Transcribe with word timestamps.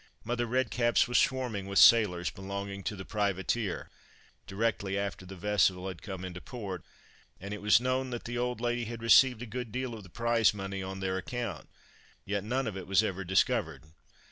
Mother 0.23 0.47
Redcap's 0.47 1.07
was 1.07 1.19
swarming 1.19 1.67
with 1.67 1.77
sailors 1.77 2.31
belonging 2.31 2.81
to 2.85 2.95
the 2.95 3.05
privateer, 3.05 3.91
directly 4.47 4.97
after 4.97 5.27
the 5.27 5.35
vessel 5.35 5.87
had 5.87 6.01
come 6.01 6.25
into 6.25 6.41
port, 6.41 6.83
and 7.39 7.53
it 7.53 7.61
was 7.61 7.79
known 7.79 8.09
that 8.09 8.23
the 8.23 8.35
old 8.35 8.59
lady 8.59 8.85
had 8.85 9.03
received 9.03 9.43
a 9.43 9.45
good 9.45 9.71
deal 9.71 9.93
of 9.93 10.01
the 10.01 10.09
prize 10.09 10.55
money 10.55 10.81
on 10.81 11.01
their 11.01 11.17
account, 11.17 11.69
yet 12.25 12.43
none 12.43 12.65
of 12.65 12.75
it 12.75 12.87
was 12.87 13.03
ever 13.03 13.23
discovered. 13.23 13.83